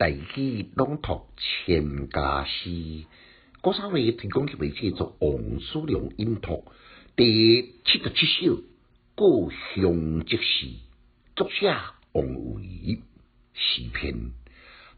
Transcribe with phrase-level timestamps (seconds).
[0.00, 3.04] 大器朗读千家诗，
[3.60, 6.64] 郭三位提供给媒介做王叔良音读
[7.14, 8.56] 第七十七首
[9.14, 10.66] 《故乡即事》，
[11.36, 11.76] 作者
[12.12, 12.24] 王
[12.54, 13.02] 维。
[13.52, 14.30] 诗篇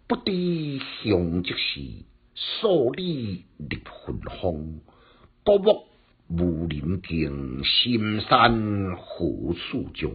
[0.07, 2.05] 不知乡即事，
[2.37, 4.80] 数里立芬芳。
[5.43, 5.89] 古木
[6.29, 10.12] 无人径，深山何处踪？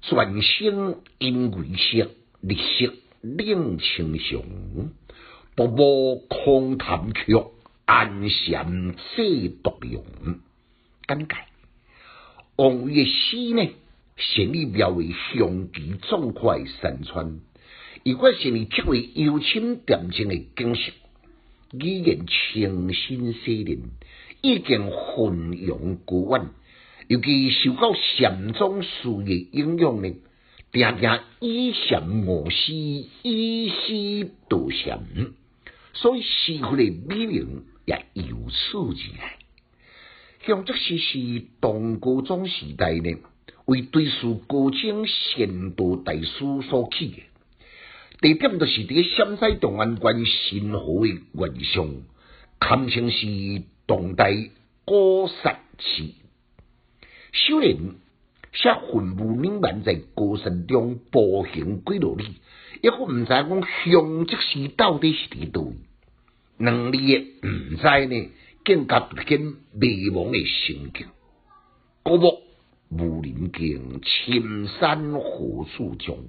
[0.00, 4.42] 转生因为色，日色冷清详。
[5.54, 7.36] 步步空谈曲，
[7.84, 10.02] 安闲写独咏。
[11.06, 11.36] 简介：
[12.56, 13.68] 王维诗呢，
[14.16, 17.40] 绚丽描绘雄奇壮阔山川，
[18.02, 20.92] 如果是你极为幽深恬静嘅景色，
[21.78, 23.78] 语言清新洗练，
[24.40, 26.48] 意境浑融高远。
[27.08, 28.88] 尤其受到禅宗事
[29.26, 30.14] 业影响呢，
[30.72, 32.72] 常常以禅悟诗，
[33.22, 35.04] 以诗度禅，
[35.92, 39.36] 所以诗赋的美名也由此而来。
[40.46, 43.18] 像这诗是唐高宗时代呢，
[43.66, 47.22] 为对书高僧仙道大师所起的。
[48.22, 52.02] 地点就是伫陕西长安县新河的原上，
[52.58, 54.48] 堪称是唐代
[54.86, 56.14] 古刹寺。
[57.32, 57.76] 修炼
[58.52, 62.34] 写魂不凝满在高山中步行几落里，
[62.82, 65.72] 一个毋知讲香即是到底是伫倒位，
[66.58, 68.28] 两字嘅毋知呢，
[68.62, 69.40] 更加见
[69.72, 71.06] 迷茫嘅心境。
[72.02, 72.42] 古木
[72.90, 76.26] 无人径，深山何处踪？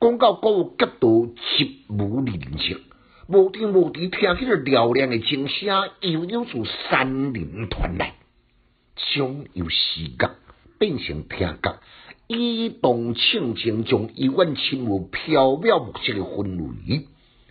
[0.00, 2.78] 讲到古木极度寂无人迹，
[3.28, 8.14] 无天无地，听起来嘹亮嘅钟声，悠悠自山林传来，
[8.96, 10.30] 像有视觉。
[10.78, 11.80] 变成听觉，
[12.26, 17.06] 移动轻轻，将幽远亲无飘渺莫测的氛围，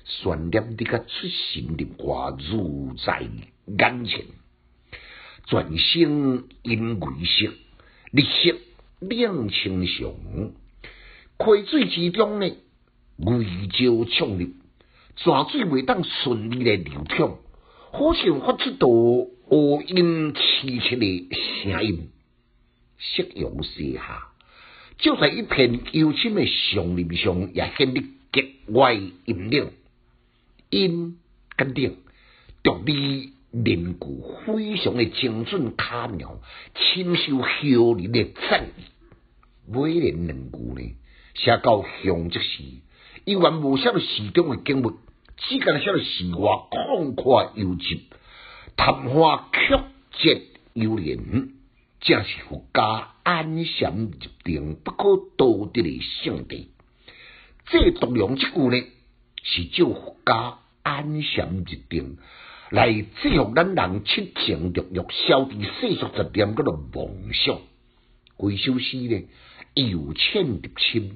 [0.06, 3.22] 渲染得个出神入化，如在
[3.66, 4.26] 眼前。
[5.46, 7.54] 全身因为色，
[8.12, 8.58] 日色
[9.00, 10.14] 亮清祥。
[11.38, 12.50] 溪水之中呢，
[13.18, 14.48] 微潮冲入，
[15.18, 17.40] 泉水未当顺利的流淌，
[17.92, 21.30] 好像发出道乌音凄切的
[21.64, 22.10] 声音。
[23.04, 24.30] 夕阳西下，
[24.98, 28.42] 就在一片幽深的松林上，也显得格
[28.74, 29.72] 外阴冷。
[30.70, 31.20] 阴
[31.58, 31.98] 跟顶，
[32.64, 36.40] 独立面骨非常的精准巧妙，
[36.74, 38.68] 深受后人的赞。
[39.68, 40.96] 每年两句呢，
[41.36, 42.64] 写到乡即时，
[43.26, 44.94] 伊原无写到诗中的景物，
[45.38, 46.40] 只敢写到诗外
[46.72, 48.00] 旷阔幽寂，
[48.76, 49.76] 昙花曲
[50.12, 50.42] 折
[50.74, 51.50] 悠然。
[52.04, 54.12] 正是佛家安详入
[54.44, 56.72] 定、不可多得的圣地。
[57.66, 58.84] 这独良之句呢，
[59.42, 62.18] 是照佛家安详入定
[62.72, 64.98] 来制服咱人七情六欲、
[65.28, 67.58] 消除世俗杂念嗰个梦想。
[68.36, 69.24] 规首诗呢，
[69.76, 71.16] 由浅入深，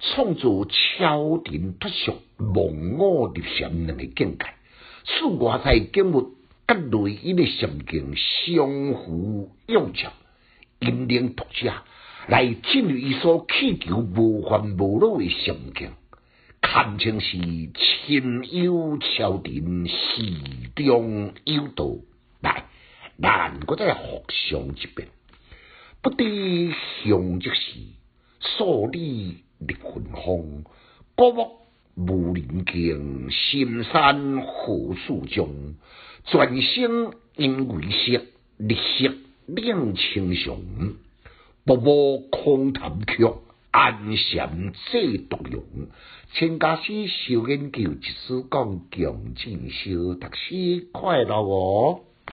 [0.00, 4.46] 创造超尘脱俗、忘我入禅两个境界，
[5.06, 6.34] 使外在景物
[6.68, 10.12] 甲内因的心境相互映照。
[10.80, 11.72] 引领读者
[12.28, 15.90] 来进入一所祈求无烦无恼的心境，
[16.60, 19.94] 堪称是清幽超尘，诗
[20.74, 21.96] 中有道。
[22.40, 22.64] 来，
[23.22, 25.08] 咱搁再互相一遍。
[26.02, 26.72] 不知
[27.04, 27.80] 乡即是
[28.40, 30.64] 数里立芬芳，
[31.14, 31.58] 古木
[31.94, 35.74] 无人径，深山何处踪？
[36.24, 38.22] 全生因为色，
[38.58, 39.14] 日色。
[39.46, 40.60] 两清雄，
[41.64, 43.24] 步步空谈曲，
[43.70, 45.62] 安闲最独用。
[46.32, 52.00] 陈家师小研究，一书讲强进修，读书快乐哦。